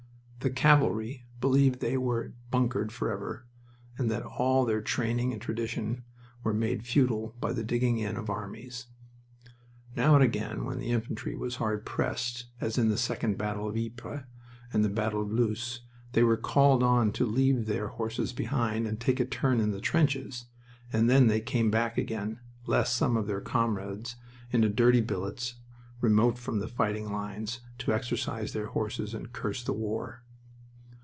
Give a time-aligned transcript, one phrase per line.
[0.43, 3.45] The cavalry believed they were "bunkered" forever,
[3.99, 6.03] and that all their training and tradition
[6.41, 8.87] were made futile by the digging in of armies.
[9.95, 13.77] Now and again, when the infantry was hard pressed, as in the second battle of
[13.77, 14.23] Ypres
[14.73, 15.81] and the battle of Loos,
[16.13, 19.79] they were called on to leave their horses behind and take a turn in the
[19.79, 20.45] trenches,
[20.91, 24.15] and then they came back again, less some of their comrades,
[24.51, 25.57] into dirty billets
[25.99, 30.23] remote from the fighting lines, to exercise their horses and curse the war.